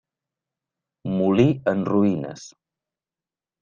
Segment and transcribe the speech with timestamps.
[1.19, 2.51] Molí en ruïnes.